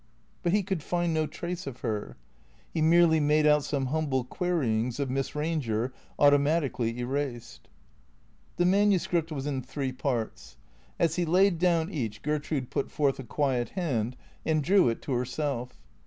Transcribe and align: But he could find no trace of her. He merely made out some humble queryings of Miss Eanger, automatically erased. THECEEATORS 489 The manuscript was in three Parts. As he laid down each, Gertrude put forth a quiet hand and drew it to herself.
But 0.41 0.51
he 0.51 0.63
could 0.63 0.81
find 0.81 1.13
no 1.13 1.27
trace 1.27 1.67
of 1.67 1.81
her. 1.81 2.17
He 2.73 2.81
merely 2.81 3.19
made 3.19 3.45
out 3.45 3.63
some 3.63 3.85
humble 3.93 4.23
queryings 4.23 4.99
of 4.99 5.11
Miss 5.11 5.29
Eanger, 5.33 5.91
automatically 6.17 6.97
erased. 6.97 7.69
THECEEATORS 8.57 8.65
489 8.65 8.71
The 8.71 8.77
manuscript 8.79 9.31
was 9.31 9.45
in 9.45 9.61
three 9.61 9.91
Parts. 9.91 10.57
As 10.97 11.17
he 11.17 11.25
laid 11.25 11.59
down 11.59 11.91
each, 11.91 12.23
Gertrude 12.23 12.71
put 12.71 12.89
forth 12.89 13.19
a 13.19 13.23
quiet 13.23 13.69
hand 13.77 14.17
and 14.43 14.63
drew 14.63 14.89
it 14.89 15.03
to 15.03 15.11
herself. 15.13 15.79